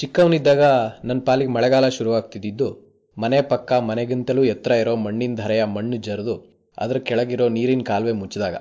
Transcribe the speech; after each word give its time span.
ಚಿಕ್ಕವನಿದ್ದಾಗ 0.00 0.64
ನನ್ನ 1.04 1.20
ಪಾಲಿಗೆ 1.26 1.50
ಮಳೆಗಾಲ 1.50 1.88
ಶುರುವಾಗ್ತಿದ್ದಿದ್ದು, 1.88 2.68
ಮನೆ 3.16 3.42
ಪಕ್ಕ 3.42 3.72
ಮನೆಗಿಂತಲೂ 3.72 4.44
ಎತ್ತರ 4.44 4.72
ಇರೋ 4.72 4.96
ಮಣ್ಣಿನ 4.96 5.34
ಧರೆಯ 5.34 5.64
ಮಣ್ಣು 5.64 5.96
ಜರಿದು, 5.96 6.34
ಅದರ 6.78 6.98
ಕೆಳಗಿರೋ 7.08 7.48
ನೀರಿನ 7.48 7.82
ಕಾಲುವೆ 7.82 8.12
ಮುಚ್ಚಿದಾಗ. 8.12 8.56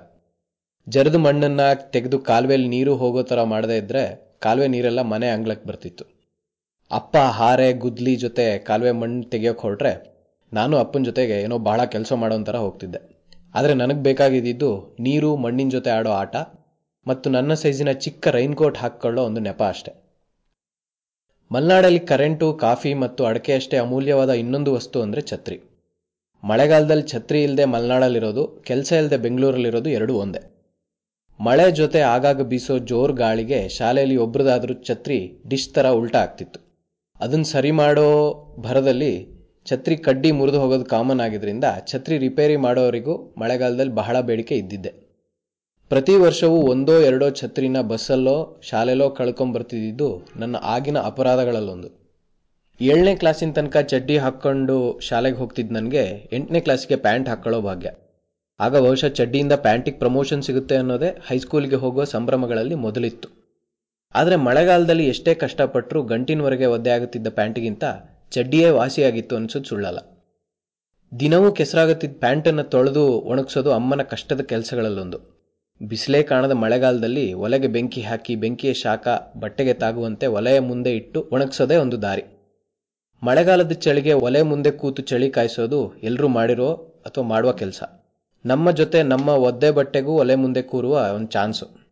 ಜರಿದು 0.88 1.20
ಮಣ್ಣನ್ನು 1.20 1.68
ತೆಗೆದು 1.92 2.20
ಕಾಲುವೆಯಲ್ಲಿ 2.20 2.68
ನೀರು 2.68 2.96
ಹೋಗೋ 2.96 3.22
ಥರ 3.24 3.44
ಮಾಡದೇ 3.44 3.78
ಇದ್ದರೆ 3.78 4.04
ಕಾಲುವೆ 4.40 4.68
ನೀರೆಲ್ಲ 4.68 5.02
ಮನೆ 5.02 5.30
ಅಂಗ್ಳಕ್ಕೆ 5.30 5.68
ಬರ್ತಿತ್ತು. 5.70 6.06
ಅಪ್ಪ, 6.92 7.18
ಹಾರೆ, 7.18 7.74
ಗುದ್ಲಿ 7.74 8.16
ಜೊತೆ 8.16 8.60
ಕಾಲುವೆ 8.60 8.92
ಮಣ್ಣು 8.92 9.24
ತೆಗಿಯೋಕೆ 9.30 9.62
ಹೊರಟ್ರೆ 9.62 9.94
ನಾನು 10.52 10.78
ಅಪ್ಪನ 10.78 11.04
ಜೊತೆಗೆ 11.04 11.42
ಏನೋ 11.42 11.58
ಬಹಳ 11.58 11.84
ಕೆಲಸ 11.84 12.12
ಮಾಡೋ 12.14 12.44
ಥರ 12.44 12.58
ಹೋಗ್ತಿದ್ದೆ. 12.58 13.02
ಆದರೆ 13.56 13.74
ನನಗೆ 13.74 14.04
ಬೇಕಾಗಿದ್ದಿದ್ದು 14.04 14.72
ನೀರು, 15.00 15.36
ಮಣ್ಣಿನ 15.36 15.70
ಜೊತೆ 15.70 15.90
ಆಡೋ 15.90 16.12
ಆಟ 16.12 16.36
ಮತ್ತು 17.06 17.30
ನನ್ನ 17.30 17.54
ಸೈಜಿನ 17.54 17.92
ಚಿಕ್ಕ 17.92 18.28
ರೈನ್ 18.28 18.56
ಕೋಟ್ 18.56 18.78
ಹಾಕ್ಕೊಳ್ಳೋ 18.78 19.24
ಒಂದು 19.24 19.40
ನೆಪ 19.40 19.62
ಅಷ್ಟೆ. 19.64 20.09
ಮಲೆನಾಡಲ್ಲಿ 21.52 22.00
ಕರೆಂಟು, 22.00 22.54
ಕಾಫಿ 22.54 22.94
ಮತ್ತು 22.94 23.26
ಅಡಕೆ 23.26 23.54
ಅಷ್ಟೇ 23.54 23.78
ಅಮೂಲ್ಯವಾದ 23.78 24.30
ಇನ್ನೊಂದು 24.30 24.72
ವಸ್ತು 24.74 25.02
ಅಂದರೆ 25.02 25.22
ಛತ್ರಿ. 25.22 25.58
ಮಳೆಗಾಲದಲ್ಲಿ 26.44 27.08
ಛತ್ರಿ 27.08 27.44
ಇಲ್ಲದೆ 27.44 27.66
ಮಲೆನಾಡಲ್ಲಿರೋದು, 27.66 28.44
ಕೆಲಸ 28.64 28.92
ಇಲ್ಲದೆ 28.92 29.18
ಬೆಂಗಳೂರಲ್ಲಿರೋದು 29.18 29.90
ಎರಡೂ 29.90 30.14
ಒಂದೇ. 30.14 30.42
ಮಳೆ 31.40 31.72
ಜೊತೆ 31.72 32.00
ಆಗಾಗ 32.02 32.42
ಬೀಸೋ 32.42 32.78
ಜೋರು 32.92 33.14
ಗಾಳಿಗೆ 33.14 33.70
ಶಾಲೆಯಲ್ಲಿ 33.70 34.18
ಒಬ್ರದಾದರೂ 34.18 34.74
ಛತ್ರಿ 34.84 35.18
ಡಿಶ್ 35.48 35.74
ಥರ 35.74 35.90
ಉಲ್ಟಾ 35.90 36.20
ಆಗ್ತಿತ್ತು. 36.20 36.60
ಅದನ್ನು 37.20 37.46
ಸರಿ 37.46 37.72
ಮಾಡೋ 37.72 38.08
ಭರದಲ್ಲಿ 38.60 39.14
ಛತ್ರಿ 39.68 39.98
ಕಡ್ಡಿ 39.98 40.32
ಮುರಿದು 40.32 40.60
ಹೋಗೋದು 40.60 40.86
ಕಾಮನ್ 40.86 41.22
ಆಗಿದ್ದರಿಂದ 41.22 41.64
ಛತ್ರಿ 41.88 42.18
ರಿಪೇರಿ 42.18 42.58
ಮಾಡೋರಿಗೂ 42.58 43.16
ಮಳೆಗಾಲದಲ್ಲಿ 43.38 43.94
ಬಹಳ 43.94 44.20
ಬೇಡಿಕೆ 44.22 44.56
ಇದ್ದಿದ್ದೆ. 44.56 44.92
ಪ್ರತಿ 45.92 46.16
ವರ್ಷವೂ 46.16 46.58
ಒಂದೋ 46.62 47.00
ಎರಡೋ 47.00 47.30
ಛತ್ರಿನ 47.30 47.82
ಬಸ್ಸಲ್ಲೋ 47.82 48.60
ಶಾಲೆಲೋ 48.62 49.10
ಕಳ್ಕೊಂಬರ್ತಿದ್ದಿದ್ದು 49.10 50.10
ನನ್ನ 50.36 50.56
ಆಗಿನ 50.64 50.98
ಅಪರಾಧಗಳಲ್ಲೊಂದು. 50.98 51.90
ಏಳನೇ 52.82 53.16
ಕ್ಲಾಸಿನ 53.16 53.52
ತನಕ 53.52 53.78
ಚಡ್ಡಿ 53.78 54.18
ಹಾಕ್ಕೊಂಡು 54.18 55.00
ಶಾಲೆಗೆ 55.00 55.38
ಹೋಗ್ತಿದ್ದ 55.38 55.72
ನನಗೆ 55.72 56.30
ಎಂಟನೇ 56.32 56.60
ಕ್ಲಾಸಿಗೆ 56.60 56.96
ಪ್ಯಾಂಟ್ 56.96 57.30
ಹಾಕ್ಕೊಳ್ಳೋ 57.30 57.62
ಭಾಗ್ಯ. 57.62 57.90
ಆಗ 58.60 58.76
ಬಹುಶಃ 58.78 59.08
ಚಡ್ಡಿಯಿಂದ 59.08 59.52
ಪ್ಯಾಂಟಿಗೆ 59.54 59.98
ಪ್ರಮೋಷನ್ 59.98 60.44
ಸಿಗುತ್ತೆ 60.44 60.76
ಅನ್ನೋದೇ 60.76 61.18
ಹೈಸ್ಕೂಲಿಗೆ 61.28 61.76
ಹೋಗೋ 61.76 62.04
ಸಂಭ್ರಮಗಳಲ್ಲಿ 62.04 62.76
ಮೊದಲಿತ್ತು. 62.76 63.30
ಆದರೆ 64.16 64.36
ಮಳೆಗಾಲದಲ್ಲಿ 64.36 65.08
ಎಷ್ಟೇ 65.08 65.34
ಕಷ್ಟಪಟ್ಟರೂ 65.34 66.04
ಗಂಟಿನವರೆಗೆ 66.04 66.66
ಒದ್ದೆ 66.66 66.90
ಆಗುತ್ತಿದ್ದ 66.90 67.28
ಪ್ಯಾಂಟಿಗಿಂತ 67.28 67.84
ಚಡ್ಡಿಯೇ 68.32 68.70
ವಾಸಿಯಾಗಿತ್ತು 68.70 69.36
ಅನ್ಸೋದು 69.36 69.64
ಸುಳ್ಳಲ್ಲ. 69.64 70.00
ದಿನವೂ 71.12 71.52
ಕೆಸರಾಗುತ್ತಿದ್ದ 71.52 72.20
ಪ್ಯಾಂಟನ್ನು 72.20 72.64
ತೊಳೆದು 72.64 73.20
ಒಣಗಿಸೋದು 73.20 73.72
ಅಮ್ಮನ 73.72 74.02
ಕಷ್ಟದ 74.02 74.42
ಕೆಲಸಗಳಲ್ಲೊಂದು. 74.42 75.39
ಬಿಸಿಲೇ 75.82 76.24
ಕಾಣದ 76.24 76.52
ಮಳೆಗಾಲದಲ್ಲಿ 76.52 77.34
ಒಲೆಗೆ 77.34 77.68
ಬೆಂಕಿ 77.68 78.02
ಹಾಕಿ 78.02 78.36
ಬೆಂಕಿಯ 78.36 78.74
ಶಾಖ 78.74 79.08
ಬಟ್ಟೆಗೆ 79.38 79.74
ತಾಗುವಂತೆ 79.74 80.26
ಒಲೆಯ 80.28 80.60
ಮುಂದೆ 80.60 80.96
ಇಟ್ಟು 80.96 81.30
ಒಣಗಿಸೋದೇ 81.32 81.76
ಒಂದು 81.76 82.02
ದಾರಿ. 82.02 82.24
ಮಳೆಗಾಲದ 83.24 83.72
ಚಳಿಗೆ 83.72 84.14
ಒಲೆ 84.14 84.42
ಮುಂದೆ 84.42 84.72
ಕೂತು 84.72 85.02
ಚಳಿ 85.02 85.30
ಕಾಯಿಸೋದು 85.30 85.98
ಎಲ್ಲರೂ 85.98 86.28
ಮಾಡಿರೋ 86.28 86.74
ಅಥವಾ 87.06 87.24
ಮಾಡುವ 87.24 87.52
ಕೆಲಸ. 87.52 87.84
ನಮ್ಮ 88.46 88.72
ಜೊತೆ 88.72 89.04
ನಮ್ಮ 89.04 89.30
ಒದ್ದೆ 89.30 89.72
ಬಟ್ಟೆಗೂ 89.72 90.12
ಒಲೆ 90.12 90.36
ಮುಂದೆ 90.36 90.62
ಕೂರುವ 90.62 91.08
ಒಂದು 91.16 91.28
ಚಾನ್ಸು. 91.28 91.90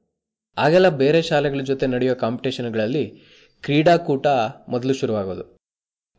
ಆಗೆಲ್ಲ 0.58 0.90
ಬೇರೆ 0.90 1.22
ಶಾಲೆಗಳ 1.22 1.60
ಜೊತೆ 1.60 1.88
ನಡೆಯೋ 1.88 2.16
ಕಾಂಪಿಟೇಷನ್ಗಳಲ್ಲಿ 2.16 3.14
ಕ್ರೀಡಾಕೂಟ 3.62 4.28
ಮೊದಲು 4.70 4.94
ಶುರುವಾಗೋದು. 4.94 5.58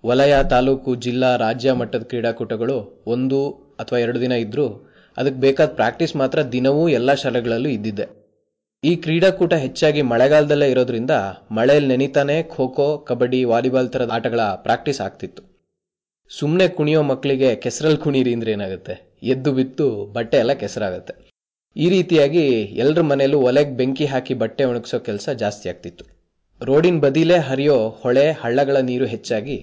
ವಲಯ, 0.07 0.37
ತಾಲೂಕು, 0.51 0.95
ಜಿಲ್ಲಾ, 0.95 1.37
ರಾಜ್ಯ 1.37 1.73
ಮಟ್ಟದ 1.73 2.03
ಕ್ರೀಡಾಕೂಟಗಳು 2.03 3.05
ಒಂದು 3.07 3.51
ಅಥವಾ 3.51 3.99
ಎರಡು 3.99 4.21
ದಿನ 4.21 4.33
ಇದ್ರೂ 4.33 4.88
ಅದಕ್ಕೆ 5.19 5.41
ಬೇಕಾದ 5.41 5.69
ಪ್ರಾಕ್ಟೀಸ್ 5.69 6.17
ಮಾತ್ರ 6.17 6.43
ದಿನವೂ 6.43 6.89
ಎಲ್ಲ 6.89 7.15
ಶಾಲೆಗಳಲ್ಲೂ 7.15 7.69
ಇದ್ದಿದ್ದೆ. 7.69 8.07
ಈ 8.85 8.97
ಕ್ರೀಡಾಕೂಟ 8.97 9.55
ಹೆಚ್ಚಾಗಿ 9.55 10.03
ಮಳೆಗಾಲದಲ್ಲೇ 10.03 10.71
ಇರೋದ್ರಿಂದ 10.71 11.11
ಮಳೆಯಲ್ಲಿ 11.53 11.89
ನೆನಿತಾನೆ 11.89 12.43
ಖೋ 12.43 12.69
ಖೋ, 12.69 12.99
ಕಬಡ್ಡಿ, 12.99 13.45
ವಾಲಿಬಾಲ್ 13.45 13.89
ಥರದ 13.89 14.11
ಆಟಗಳ 14.15 14.41
ಪ್ರಾಕ್ಟೀಸ್ 14.41 15.01
ಆಗ್ತಿತ್ತು. 15.01 15.43
ಸುಮ್ಮನೆ 16.31 16.69
ಕುಣಿಯೋ 16.69 17.03
ಮಕ್ಕಳಿಗೆ 17.03 17.57
ಕೆಸರಲ್ಲಿ 17.57 17.99
ಕುಣೀರಿ 17.99 18.35
ಅಂದ್ರೆ 18.35 18.53
ಏನಾಗುತ್ತೆ? 18.53 19.19
ಎದ್ದು 19.23 19.53
ಬಿತ್ತು, 19.53 20.07
ಬಟ್ಟೆ 20.07 20.37
ಎಲ್ಲ 20.37 20.53
ಕೆಸರಾಗುತ್ತೆ. 20.53 21.15
ಈ 21.77 21.89
ರೀತಿಯಾಗಿ 21.89 22.45
ಎಲ್ಲರ 22.83 23.01
ಮನೆಯಲ್ಲೂ 23.01 23.39
ಒಲೆಗೆ 23.41 23.77
ಬೆಂಕಿ 23.77 24.07
ಹಾಕಿ 24.07 24.35
ಬಟ್ಟೆ 24.35 24.65
ಒಣಗಿಸೋ 24.65 24.99
ಕೆಲಸ 24.99 25.29
ಜಾಸ್ತಿ 25.29 25.69
ಆಗ್ತಿತ್ತು. 25.69 26.05
ರೋಡಿನ 26.61 27.01
ಬದಿಲೇ 27.01 27.39
ಹರಿಯೋ 27.39 27.89
ಹೊಳೆ, 28.03 28.33
ಹಳ್ಳಗಳ 28.33 28.77
ನೀರು 28.77 29.07
ಹೆಚ್ಚಾಗಿ 29.07 29.59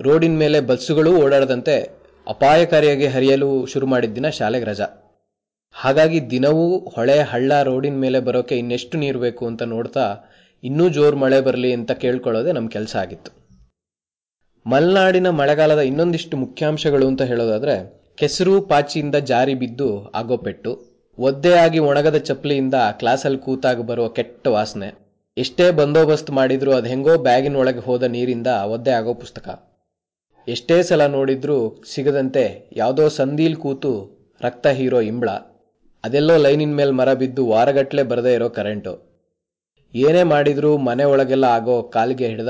ರೋಡಿನ 0.00 0.38
ಮೇಲೆ 0.38 0.60
ಬಸ್ಸುಗಳು 0.60 1.12
ಓಡಾಡದಂತೆ 1.24 1.95
ಅಪಾಯಕಾರಿಯಾಗಿ 2.26 3.06
ಹರಿಯಲು 3.06 3.66
ಶುರು 3.66 3.86
ಮಾಡಿದ 3.86 4.14
ದಿನ 4.14 4.28
ಶಾಲೆಗೆ 4.28 4.64
ರಜಾ. 4.64 4.86
ಹಾಗಾಗಿ 5.74 6.30
ದಿನವೂ 6.30 6.78
ಹೊಳೆ 6.78 7.16
ಹಳ್ಳ 7.22 7.62
ರೋಡಿನ 7.62 7.94
ಮೇಲೆ 7.94 8.20
ಬರೋಕೆ 8.20 8.56
ಇನ್ನೆಷ್ಟು 8.58 8.98
ನೀರು 8.98 9.18
ಬೇಕು 9.18 9.46
ಅಂತ 9.46 9.62
ನೋಡ್ತಾ 9.62 10.04
ಇನ್ನೂ 10.64 10.88
ಜೋರು 10.88 11.16
ಮಳೆ 11.16 11.40
ಬರಲಿ 11.40 11.72
ಅಂತ 11.72 11.92
ಕೇಳ್ಕೊಳ್ಳೋದೆ 11.92 12.52
ನಮ್ಮ 12.52 12.68
ಕೆಲಸ 12.68 12.96
ಆಗಿತ್ತು. 12.96 13.30
ಮಲೆನಾಡಿನ 14.66 15.30
ಮಳೆಗಾಲದ 15.30 15.78
ಇನ್ನೊಂದಿಷ್ಟು 15.80 16.36
ಮುಖ್ಯಾಂಶಗಳು 16.36 17.06
ಅಂತ 17.06 17.22
ಹೇಳೋದಾದ್ರೆ, 17.22 17.76
ಕೆಸರು 18.16 18.62
ಪಾಚಿಯಿಂದ 18.62 19.14
ಜಾರಿ 19.14 19.54
ಬಿದ್ದು 19.54 19.88
ಆಗೋ 20.14 20.36
ಪೆಟ್ಟು 20.36 20.72
ಒದ್ದೆಯಾಗಿ 21.18 21.78
ಒಣಗದ 21.78 22.16
ಚಪ್ಪಲಿಯಿಂದ 22.16 22.74
ಕ್ಲಾಸಲ್ಲಿ 22.98 23.38
ಕೂತಾಗ 23.38 23.80
ಬರುವ 23.80 24.08
ಕೆಟ್ಟ 24.08 24.46
ವಾಸನೆ, 24.46 24.88
ಎಷ್ಟೇ 25.36 25.70
ಬಂದೋಬಸ್ತ್ 25.70 26.30
ಮಾಡಿದ್ರು 26.30 26.72
ಅದು 26.72 26.88
ಹೆಂಗೋ 26.88 27.16
ಬ್ಯಾಗಿನ 27.18 27.56
ಒಳಗೆ 27.56 27.78
ಹೋದ 27.78 28.02
ನೀರಿಂದ 28.02 28.46
ಒದ್ದೆ 28.46 28.90
ಆಗೋ 28.90 29.14
ಪುಸ್ತಕ. 29.14 29.75
ಎಷ್ಟೇ 30.48 30.82
ಸಲ 30.82 31.06
ನೋಡಿದ್ರೂ 31.06 31.82
ಸಿಗದಂತೆ 31.94 32.72
ಯಾವುದೋ 32.76 33.08
ಸಂದೀಲ್ 33.08 33.56
ಕೂತು 33.56 33.90
ರಕ್ತ 34.42 34.66
ಹೀರೋ 34.66 35.00
ಇಂಬ್ಳ. 35.00 35.28
ಅದೆಲ್ಲೋ 36.04 36.36
ಲೈನಿನ 36.36 36.74
ಮೇಲೆ 36.74 36.90
ಮರ 36.90 37.12
ಬಿದ್ದು 37.12 37.46
ವಾರಗಟ್ಟಲೆ 37.46 38.02
ಬರದೇ 38.02 38.34
ಇರೋ 38.34 38.48
ಕರೆಂಟು. 38.48 38.92
ಏನೇ 39.94 40.22
ಮಾಡಿದ್ರೂ 40.22 40.76
ಮನೆ 40.76 41.04
ಒಳಗೆಲ್ಲ 41.04 41.44
ಆಗೋ 41.44 41.82
ಕಾಲಿಗೆ 41.82 42.28
ಹಿಡಿದ 42.28 42.48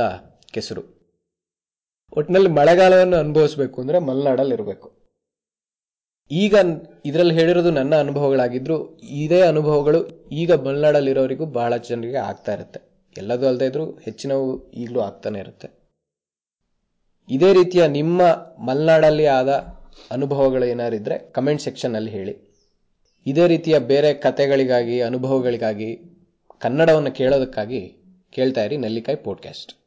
ಕೆಸರು. 0.53 0.83
ಒಟ್ಟಿನಲ್ಲಿ 2.17 2.49
ಮಳೆಗಾಲವನ್ನು 2.49 3.17
ಅನುಭವಿಸ್ಬೇಕು 3.17 3.81
ಅಂದ್ರೆ 3.81 3.99
ಮಲೆನಾಡಲ್ಲಿ 3.99 4.55
ಇರಬೇಕು 4.55 4.89
ಈಗ 6.31 6.55
ಇದರಲ್ಲಿ 7.05 7.35
ಹೇಳಿರೋದು 7.35 7.71
ನನ್ನ 7.71 7.95
ಅನುಭವಗಳಾಗಿದ್ರು, 7.97 8.99
ಇದೇ 9.03 9.41
ಅನುಭವಗಳು 9.41 10.29
ಈಗ 10.33 10.53
ಮಲೆನಾಡಲ್ಲಿರೋರಿಗೂ 10.53 11.47
ಬಹಳ 11.47 11.77
ಜನರಿಗೆ 11.77 12.17
ಆಗ್ತಾ 12.17 12.53
ಇರುತ್ತೆ. 12.53 12.81
ಎಲ್ಲದೂ 13.19 13.47
ಅಲ್ಲದೆ 13.47 13.67
ಇದ್ರೂ 13.67 13.91
ಹೆಚ್ಚಿನವು 13.91 14.71
ಈಗಲೂ 14.71 15.01
ಆಗ್ತಾನೆ 15.01 15.39
ಇರುತ್ತೆ. 15.39 15.86
ಇದೇ 17.29 17.53
ರೀತಿಯ 17.53 17.87
ನಿಮ್ಮ 17.87 18.23
ಮಲೆನಾಡಲ್ಲಿ 18.59 19.27
ಆದ 19.27 19.49
ಅನುಭವಗಳು 20.11 20.65
ಏನಾರಿದ್ರೆ 20.65 21.19
ಕಮೆಂಟ್ 21.19 21.63
ಸೆಕ್ಷನ್ನಲ್ಲಿ 21.63 22.11
ಹೇಳಿ. 22.11 22.37
ಇದೇ 23.27 23.47
ರೀತಿಯ 23.47 23.79
ಬೇರೆ 23.79 24.15
ಕತೆಗಳಿಗಾಗಿ, 24.15 25.01
ಅನುಭವಗಳಿಗಾಗಿ 25.01 25.99
ಕನ್ನಡವನ್ನು 26.59 27.11
ಕೇಳೋದಕ್ಕಾಗಿ 27.11 27.97
ಕೇಳ್ತಾ 28.31 28.65
ಇರಿ 28.65 28.77
ನೆಲ್ಲಿಕಾಯಿ 28.77 29.17
ಪಾಡ್ಕಾಸ್ಟ್ 29.17 29.86